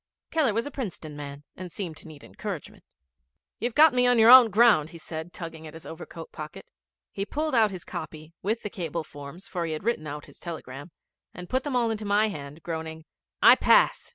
[0.31, 2.83] Keller was a Princeton man, and he seemed to need encouragement.
[3.59, 6.71] 'You've got me on your own ground,' said he, tugging at his overcoat pocket.
[7.11, 10.39] He pulled out his copy, with the cable forms for he had written out his
[10.39, 10.89] telegram
[11.35, 13.05] and put them all into my hand, groaning,
[13.43, 14.09] 'I pass.